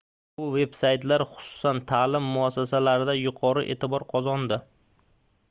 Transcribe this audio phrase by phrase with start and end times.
[0.39, 4.61] bu veb-saytlar xususan taʼlim muassasalarida yuqori eʼtibor qozondi